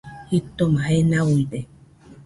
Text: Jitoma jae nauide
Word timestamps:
Jitoma 0.29 0.81
jae 0.89 1.01
nauide 1.11 1.59